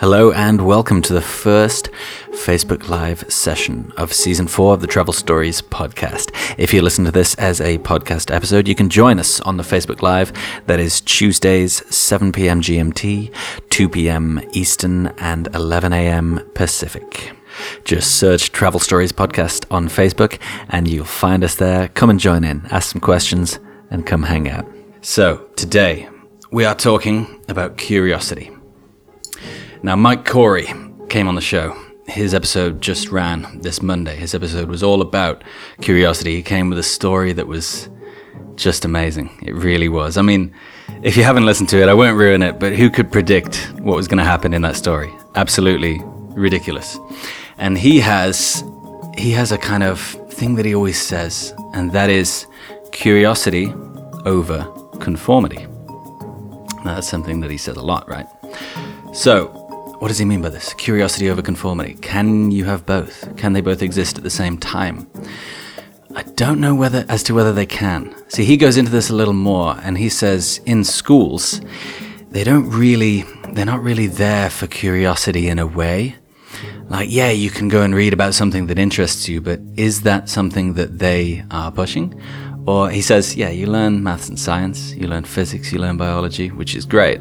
[0.00, 1.90] Hello and welcome to the first
[2.30, 6.30] Facebook Live session of season four of the Travel Stories podcast.
[6.56, 9.62] If you listen to this as a podcast episode, you can join us on the
[9.62, 10.32] Facebook Live.
[10.64, 12.62] That is Tuesdays, 7 p.m.
[12.62, 13.34] GMT,
[13.68, 14.40] 2 p.m.
[14.52, 16.50] Eastern, and 11 a.m.
[16.54, 17.32] Pacific.
[17.84, 20.40] Just search Travel Stories podcast on Facebook
[20.70, 21.88] and you'll find us there.
[21.88, 23.58] Come and join in, ask some questions,
[23.90, 24.79] and come hang out.
[25.02, 26.10] So, today
[26.50, 28.50] we are talking about curiosity.
[29.82, 30.68] Now, Mike Corey
[31.08, 31.74] came on the show.
[32.06, 34.14] His episode just ran this Monday.
[34.16, 35.42] His episode was all about
[35.80, 36.36] curiosity.
[36.36, 37.88] He came with a story that was
[38.56, 39.30] just amazing.
[39.42, 40.18] It really was.
[40.18, 40.54] I mean,
[41.02, 43.96] if you haven't listened to it, I won't ruin it, but who could predict what
[43.96, 45.10] was going to happen in that story?
[45.34, 46.98] Absolutely ridiculous.
[47.56, 48.62] And he has
[49.16, 52.46] he has a kind of thing that he always says, and that is
[52.92, 53.72] curiosity
[54.26, 55.66] over conformity.
[56.84, 58.26] That's something that he says a lot, right?
[59.12, 59.48] So,
[59.98, 60.72] what does he mean by this?
[60.74, 61.94] Curiosity over conformity.
[61.94, 63.36] Can you have both?
[63.36, 65.10] Can they both exist at the same time?
[66.16, 68.14] I don't know whether as to whether they can.
[68.28, 71.60] See, he goes into this a little more and he says in schools
[72.30, 76.16] they don't really they're not really there for curiosity in a way.
[76.88, 80.28] Like, yeah, you can go and read about something that interests you, but is that
[80.28, 82.20] something that they are pushing?
[82.66, 86.48] Or he says, yeah, you learn maths and science, you learn physics, you learn biology,
[86.48, 87.20] which is great.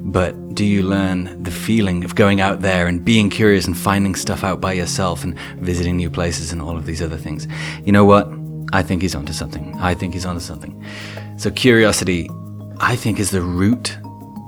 [0.00, 4.14] But do you learn the feeling of going out there and being curious and finding
[4.14, 7.46] stuff out by yourself and visiting new places and all of these other things?
[7.84, 8.28] You know what?
[8.72, 9.76] I think he's onto something.
[9.78, 10.84] I think he's onto something.
[11.36, 12.30] So, curiosity,
[12.78, 13.98] I think, is the root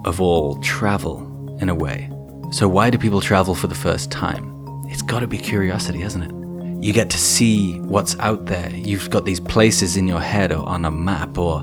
[0.04, 2.10] of all travel in a way.
[2.50, 4.52] So, why do people travel for the first time?
[4.86, 6.41] It's got to be curiosity, hasn't it?
[6.82, 8.68] You get to see what's out there.
[8.74, 11.62] You've got these places in your head or on a map or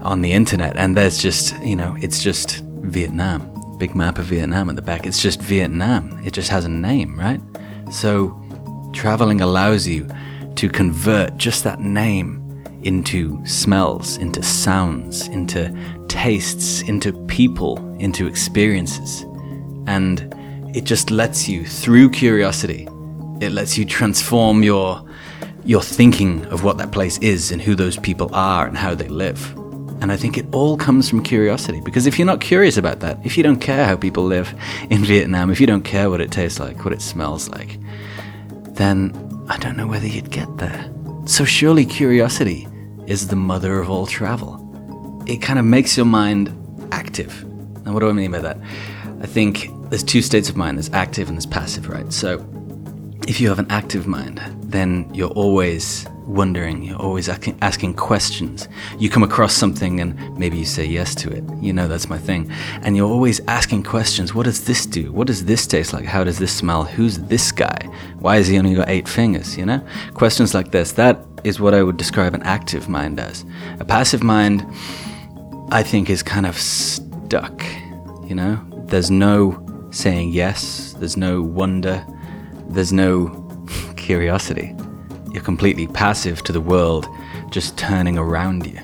[0.00, 3.50] on the internet, and there's just, you know, it's just Vietnam.
[3.78, 5.06] Big map of Vietnam at the back.
[5.06, 6.20] It's just Vietnam.
[6.24, 7.40] It just has a name, right?
[7.90, 8.40] So
[8.92, 10.08] traveling allows you
[10.54, 19.22] to convert just that name into smells, into sounds, into tastes, into people, into experiences.
[19.88, 20.32] And
[20.76, 22.86] it just lets you, through curiosity,
[23.40, 25.04] it lets you transform your
[25.64, 29.08] your thinking of what that place is and who those people are and how they
[29.08, 29.54] live.
[30.00, 31.82] And I think it all comes from curiosity.
[31.82, 34.54] Because if you're not curious about that, if you don't care how people live
[34.88, 37.78] in Vietnam, if you don't care what it tastes like, what it smells like,
[38.70, 39.14] then
[39.50, 40.90] I don't know whether you'd get there.
[41.26, 42.66] So surely curiosity
[43.06, 45.22] is the mother of all travel.
[45.26, 46.56] It kind of makes your mind
[46.92, 47.42] active.
[47.42, 48.58] And what do I mean by that?
[49.20, 52.10] I think there's two states of mind there's active and there's passive, right?
[52.10, 52.38] So
[53.28, 58.68] if you have an active mind, then you're always wondering, you're always asking, questions.
[58.98, 61.44] You come across something and maybe you say yes to it.
[61.60, 62.50] You know, that's my thing.
[62.82, 64.32] And you're always asking questions.
[64.32, 65.12] What does this do?
[65.12, 66.04] What does this taste like?
[66.04, 66.84] How does this smell?
[66.84, 67.88] Who's this guy?
[68.20, 69.56] Why has he only got eight fingers?
[69.58, 69.84] You know?
[70.14, 70.92] Questions like this.
[70.92, 73.44] That is what I would describe an active mind as.
[73.80, 74.64] A passive mind,
[75.70, 77.64] I think, is kind of stuck.
[78.24, 78.64] You know?
[78.86, 82.06] There's no saying yes, there's no wonder,
[82.70, 83.66] there's no
[83.96, 84.74] curiosity.
[85.32, 87.06] You're completely passive to the world
[87.50, 88.78] just turning around you.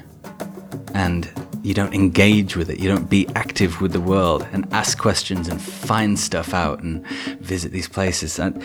[0.95, 1.31] And
[1.63, 2.79] you don't engage with it.
[2.79, 7.05] You don't be active with the world and ask questions and find stuff out and
[7.41, 8.39] visit these places.
[8.39, 8.63] And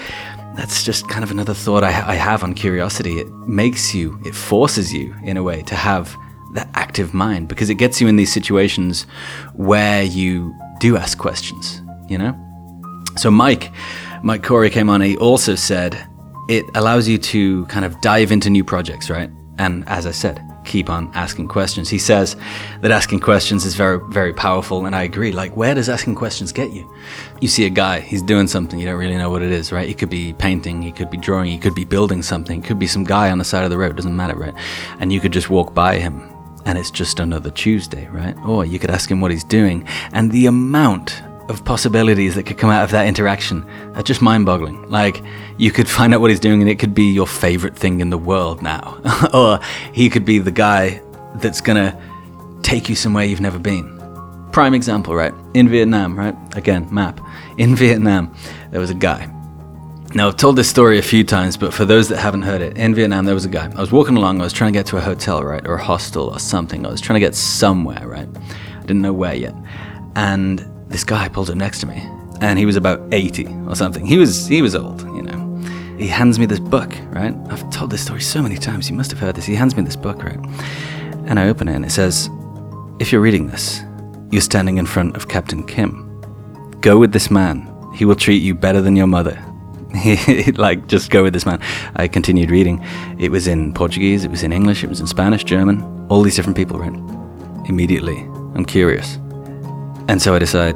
[0.56, 3.20] that's just kind of another thought I, I have on curiosity.
[3.20, 6.16] It makes you, it forces you in a way to have
[6.54, 9.08] that active mind because it gets you in these situations
[9.56, 12.38] where you do ask questions, you know?
[13.18, 13.72] So Mike,
[14.24, 16.08] Mike Corey came on, he also said,
[16.48, 19.30] it allows you to kind of dive into new projects, right?
[19.58, 21.90] And as I said, keep on asking questions.
[21.90, 22.36] He says
[22.82, 25.32] that asking questions is very, very powerful, and I agree.
[25.32, 26.92] Like, where does asking questions get you?
[27.42, 29.88] You see a guy, he's doing something, you don't really know what it is, right?
[29.88, 32.88] He could be painting, he could be drawing, he could be building something, could be
[32.88, 34.54] some guy on the side of the road, doesn't matter, right?
[35.00, 36.22] And you could just walk by him,
[36.66, 38.38] and it's just another Tuesday, right?
[38.46, 42.58] Or you could ask him what he's doing, and the amount of possibilities that could
[42.58, 43.64] come out of that interaction
[43.96, 44.90] are just mind boggling.
[44.90, 45.22] Like,
[45.58, 48.10] you could find out what he's doing and it could be your favorite thing in
[48.10, 49.00] the world now.
[49.34, 49.60] or
[49.94, 51.02] he could be the guy
[51.36, 52.00] that's gonna
[52.64, 54.00] take you somewhere you've never been.
[54.52, 55.34] Prime example, right?
[55.54, 56.36] In Vietnam, right?
[56.56, 57.20] Again, map.
[57.58, 58.36] In Vietnam,
[58.72, 59.32] there was a guy.
[60.14, 62.78] Now, I've told this story a few times, but for those that haven't heard it,
[62.78, 63.72] in Vietnam, there was a guy.
[63.72, 65.66] I was walking along, I was trying to get to a hotel, right?
[65.66, 66.86] Or a hostel or something.
[66.86, 68.28] I was trying to get somewhere, right?
[68.28, 69.56] I didn't know where yet.
[70.18, 72.06] And this guy pulled up next to me,
[72.42, 74.06] and he was about 80 or something.
[74.06, 75.42] He was he was old, you know.
[75.98, 77.36] He hands me this book, right?
[77.50, 78.90] I've told this story so many times.
[78.90, 79.46] You must have heard this.
[79.46, 80.40] He hands me this book, right?
[81.26, 82.30] And I open it, and it says,
[83.00, 83.82] if you're reading this,
[84.32, 86.08] you're standing in front of Captain Kim.
[86.82, 87.68] Go with this man.
[87.94, 89.40] He will treat you better than your mother.
[90.56, 91.62] like, just go with this man.
[91.96, 92.84] I continued reading.
[93.20, 96.36] It was in Portuguese, it was in English, it was in Spanish, German, all these
[96.36, 96.96] different people read.
[97.70, 98.20] Immediately,
[98.56, 99.20] I'm curious.
[100.12, 100.76] And so I decide,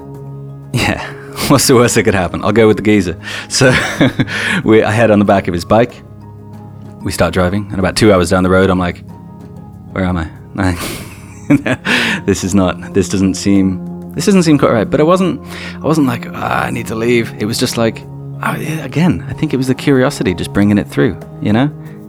[0.74, 1.12] yeah,
[1.50, 2.42] what's the worst that could happen?
[2.42, 3.20] I'll go with the geezer.
[3.50, 3.68] So
[4.64, 5.94] we, I head on the back of his bike.
[7.02, 9.04] We start driving, and about two hours down the road, I'm like,
[9.92, 10.32] where am I?
[12.26, 14.90] this is not, this doesn't seem, this doesn't seem quite right.
[14.90, 15.46] But I wasn't,
[15.76, 17.34] I wasn't like, ah, I need to leave.
[17.34, 18.00] It was just like,
[18.42, 21.66] again, I think it was the curiosity just bringing it through, you know?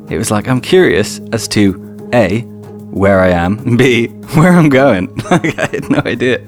[0.09, 2.43] It was like, I'm curious as to A,
[2.97, 4.07] where I am, B,
[4.37, 5.13] where I'm going.
[5.29, 6.45] I had no idea.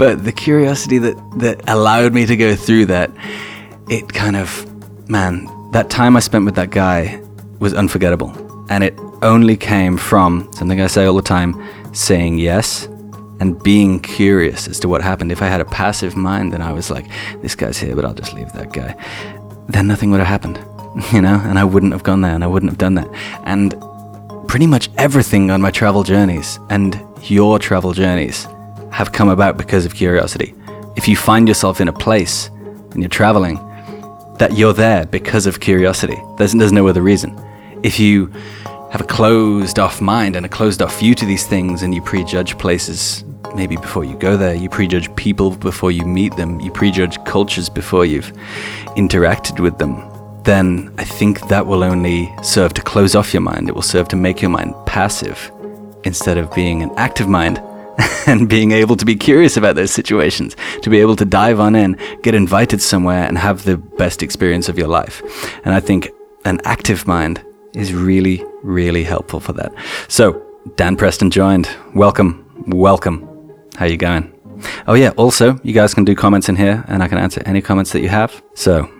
[0.00, 3.10] But the curiosity that, that allowed me to go through that,
[3.90, 4.50] it kind of,
[5.10, 7.20] man, that time I spent with that guy
[7.58, 8.32] was unforgettable.
[8.70, 11.54] And it only came from something I say all the time
[11.92, 12.86] saying yes
[13.40, 15.32] and being curious as to what happened.
[15.32, 17.04] If I had a passive mind and I was like,
[17.42, 18.96] this guy's here, but I'll just leave that guy,
[19.68, 20.64] then nothing would have happened,
[21.12, 23.10] you know, and I wouldn't have gone there and I wouldn't have done that.
[23.44, 23.74] And
[24.48, 28.46] pretty much everything on my travel journeys and your travel journeys
[28.90, 30.54] have come about because of curiosity.
[30.96, 32.48] If you find yourself in a place
[32.92, 33.56] and you're traveling,
[34.38, 36.18] that you're there because of curiosity.
[36.38, 37.38] There's, there's no other reason.
[37.82, 38.32] If you
[38.90, 42.02] have a closed off mind and a closed off view to these things and you
[42.02, 44.54] prejudge places maybe before you go there.
[44.54, 46.60] You prejudge people before you meet them.
[46.60, 48.32] You prejudge cultures before you've
[48.96, 50.02] interacted with them.
[50.42, 53.68] Then I think that will only serve to close off your mind.
[53.68, 55.52] It will serve to make your mind passive
[56.04, 57.60] instead of being an active mind
[58.26, 61.74] and being able to be curious about those situations, to be able to dive on
[61.74, 65.22] in, get invited somewhere, and have the best experience of your life.
[65.64, 66.10] And I think
[66.44, 67.44] an active mind
[67.74, 69.72] is really, really helpful for that.
[70.08, 70.42] So,
[70.76, 71.68] Dan Preston joined.
[71.94, 72.46] Welcome.
[72.66, 73.28] Welcome.
[73.76, 74.32] How you going?
[74.86, 77.62] Oh yeah, also, you guys can do comments in here and I can answer any
[77.62, 78.42] comments that you have.
[78.54, 78.90] So,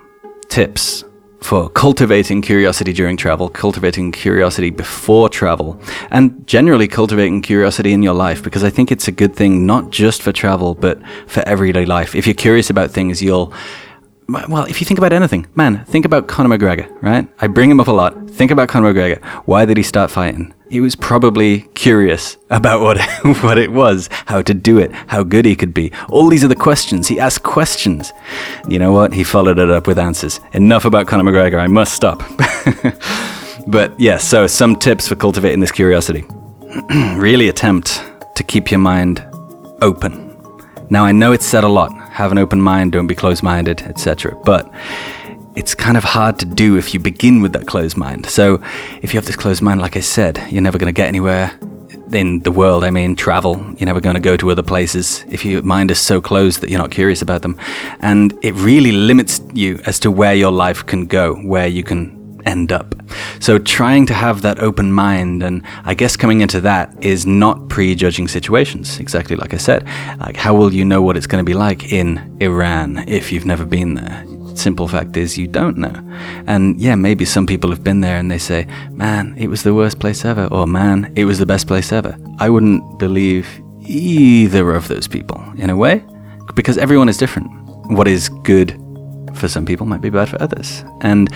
[0.49, 1.05] tips
[1.41, 8.15] for cultivating curiosity during travel, cultivating curiosity before travel, and generally cultivating curiosity in your
[8.15, 11.87] life because I think it's a good thing not just for travel but for everyday
[11.87, 12.15] life.
[12.15, 13.53] If you're curious about things, you'll
[14.29, 17.27] well, if you think about anything, man, think about Conor McGregor, right?
[17.41, 18.31] I bring him up a lot.
[18.31, 19.25] Think about Conor McGregor.
[19.45, 20.55] Why did he start fighting?
[20.71, 23.01] He was probably curious about what
[23.43, 25.93] what it was, how to do it, how good he could be.
[26.09, 27.09] All these are the questions.
[27.09, 28.13] He asked questions.
[28.69, 29.13] You know what?
[29.13, 30.41] He followed it up with answers.
[30.53, 31.61] Enough about Conor McGregor.
[31.61, 32.23] I must stop.
[33.67, 36.25] but yeah, so some tips for cultivating this curiosity.
[37.17, 38.03] really attempt
[38.37, 39.25] to keep your mind
[39.83, 40.29] open.
[40.89, 43.81] Now I know it's said a lot have an open mind, don't be closed minded,
[43.83, 44.37] etc.
[44.45, 44.71] But
[45.61, 48.25] it's kind of hard to do if you begin with that closed mind.
[48.25, 48.63] So
[49.03, 51.53] if you have this closed mind, like I said, you're never going to get anywhere
[52.13, 52.83] in the world.
[52.83, 56.01] I mean, travel, you're never going to go to other places if your mind is
[56.01, 57.59] so closed that you're not curious about them.
[58.01, 62.41] And it really limits you as to where your life can go, where you can
[62.47, 62.95] end up.
[63.39, 67.69] So trying to have that open mind, and I guess coming into that is not
[67.69, 69.87] prejudging situations, exactly like I said.
[70.21, 73.45] Like, how will you know what it's going to be like in Iran if you've
[73.45, 74.25] never been there?
[74.55, 75.95] Simple fact is, you don't know.
[76.47, 79.75] And yeah, maybe some people have been there and they say, man, it was the
[79.75, 82.17] worst place ever, or man, it was the best place ever.
[82.39, 83.47] I wouldn't believe
[83.87, 86.05] either of those people in a way,
[86.55, 87.51] because everyone is different.
[87.91, 88.77] What is good
[89.35, 90.85] for some people might be bad for others.
[91.01, 91.29] And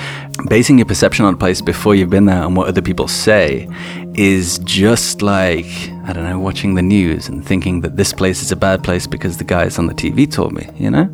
[0.49, 3.69] basing your perception on a place before you've been there and what other people say
[4.15, 5.67] is just like,
[6.05, 9.07] I don't know, watching the news and thinking that this place is a bad place
[9.07, 11.09] because the guys on the TV told me, you know?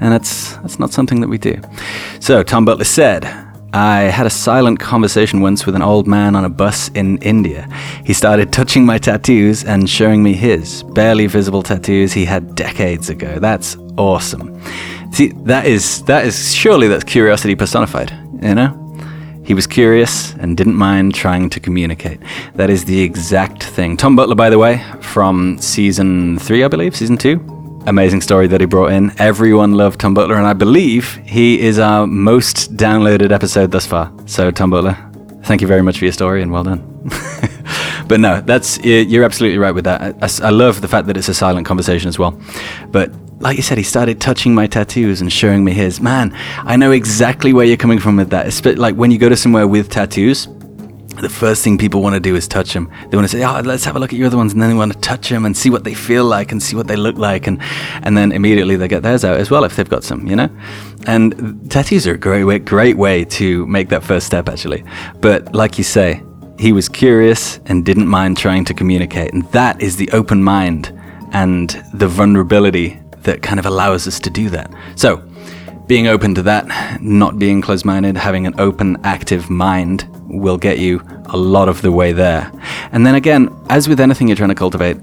[0.00, 1.60] And that's that's not something that we do.
[2.20, 3.24] So Tom Butler said,
[3.74, 7.68] I had a silent conversation once with an old man on a bus in India.
[8.04, 13.10] He started touching my tattoos and showing me his barely visible tattoos he had decades
[13.10, 13.40] ago.
[13.40, 14.62] That's awesome.
[15.14, 18.10] See, that is that is surely that's curiosity personified,
[18.42, 18.80] you know?
[19.44, 22.18] He was curious and didn't mind trying to communicate.
[22.54, 23.96] That is the exact thing.
[23.96, 27.38] Tom Butler, by the way, from season three, I believe, season two.
[27.86, 29.12] Amazing story that he brought in.
[29.20, 34.12] Everyone loved Tom Butler, and I believe he is our most downloaded episode thus far.
[34.26, 34.96] So, Tom Butler,
[35.44, 36.80] thank you very much for your story and well done.
[38.08, 40.00] but no, that's you're absolutely right with that.
[40.20, 42.40] I, I, love the fact that it's a silent conversation as well.
[42.88, 43.12] But
[43.44, 46.00] like you said, he started touching my tattoos and showing me his.
[46.00, 46.34] Man,
[46.64, 48.46] I know exactly where you're coming from with that.
[48.46, 50.48] It's like when you go to somewhere with tattoos,
[51.20, 52.90] the first thing people want to do is touch them.
[53.10, 54.70] They want to say, "Oh, let's have a look at your other ones," and then
[54.70, 56.96] they want to touch them and see what they feel like and see what they
[56.96, 57.58] look like, and
[58.02, 60.48] and then immediately they get theirs out as well if they've got some, you know.
[61.06, 64.82] And tattoos are a great way, great way to make that first step, actually.
[65.20, 66.22] But like you say,
[66.58, 70.98] he was curious and didn't mind trying to communicate, and that is the open mind
[71.34, 74.72] and the vulnerability that kind of allows us to do that.
[74.96, 75.22] So,
[75.86, 80.78] being open to that, not being closed minded, having an open, active mind will get
[80.78, 82.50] you a lot of the way there.
[82.92, 84.96] And then again, as with anything you're trying to cultivate,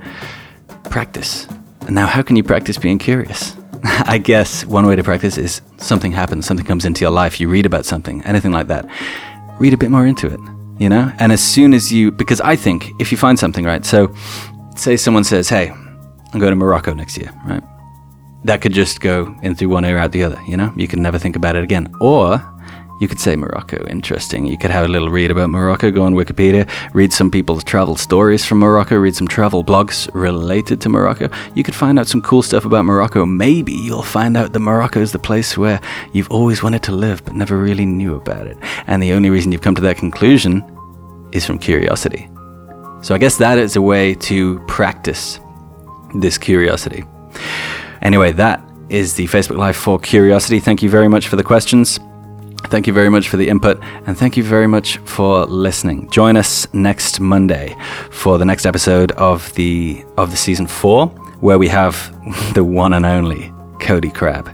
[0.86, 1.48] practice.
[1.82, 3.56] And now, how can you practice being curious?
[3.84, 7.48] I guess one way to practice is something happens, something comes into your life, you
[7.48, 8.86] read about something, anything like that.
[9.60, 10.40] Read a bit more into it,
[10.80, 11.12] you know?
[11.20, 13.86] And as soon as you, because I think if you find something, right?
[13.86, 14.14] So,
[14.76, 17.64] say someone says, hey, I'm going to Morocco next year, right?
[18.44, 20.74] That could just go in through one ear out the other, you know?
[20.76, 21.94] You could never think about it again.
[22.02, 22.42] Or
[23.02, 24.46] you could say Morocco, interesting.
[24.46, 27.96] You could have a little read about Morocco, go on Wikipedia, read some people's travel
[27.96, 31.28] stories from Morocco, read some travel blogs related to Morocco.
[31.56, 33.26] You could find out some cool stuff about Morocco.
[33.26, 35.82] Maybe you'll find out that Morocco is the place where
[36.14, 38.58] you've always wanted to live but never really knew about it.
[38.86, 40.64] And the only reason you've come to that conclusion
[41.32, 42.30] is from curiosity.
[43.02, 45.40] So I guess that is a way to practice
[46.14, 47.04] this curiosity.
[48.02, 50.60] Anyway, that is the Facebook Live for Curiosity.
[50.60, 52.00] Thank you very much for the questions.
[52.66, 56.10] Thank you very much for the input and thank you very much for listening.
[56.10, 57.76] Join us next Monday
[58.12, 61.08] for the next episode of the of the season 4
[61.42, 61.96] where we have
[62.54, 64.50] the one and only Cody Crabb,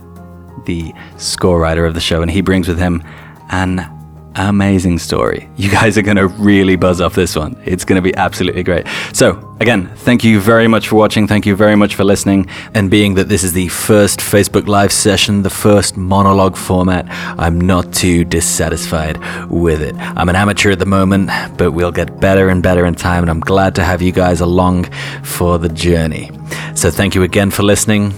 [0.64, 3.04] the score writer of the show and he brings with him
[3.50, 3.97] an
[4.38, 5.48] amazing story.
[5.58, 7.60] You guys are going to really buzz off this one.
[7.64, 8.86] It's going to be absolutely great.
[9.12, 11.26] So, again, thank you very much for watching.
[11.26, 12.48] Thank you very much for listening.
[12.74, 17.06] And being that this is the first Facebook Live session, the first monologue format,
[17.38, 19.18] I'm not too dissatisfied
[19.50, 19.96] with it.
[19.98, 21.28] I'm an amateur at the moment,
[21.58, 23.24] but we'll get better and better in time.
[23.24, 24.84] And I'm glad to have you guys along
[25.24, 26.30] for the journey.
[26.74, 28.14] So, thank you again for listening.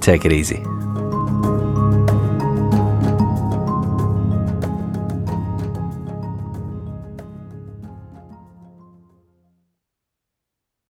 [0.00, 0.64] Take it easy.